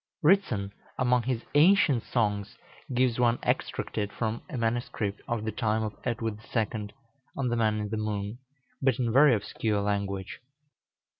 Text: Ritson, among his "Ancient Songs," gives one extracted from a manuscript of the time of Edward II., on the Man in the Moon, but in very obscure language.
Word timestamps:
Ritson, 0.23 0.73
among 0.97 1.21
his 1.21 1.43
"Ancient 1.53 2.01
Songs," 2.01 2.57
gives 2.91 3.19
one 3.19 3.37
extracted 3.43 4.11
from 4.11 4.41
a 4.49 4.57
manuscript 4.57 5.21
of 5.27 5.45
the 5.45 5.51
time 5.51 5.83
of 5.83 5.93
Edward 6.03 6.39
II., 6.55 6.89
on 7.37 7.49
the 7.49 7.55
Man 7.55 7.79
in 7.79 7.89
the 7.89 7.97
Moon, 7.97 8.39
but 8.81 8.97
in 8.97 9.13
very 9.13 9.35
obscure 9.35 9.79
language. 9.81 10.39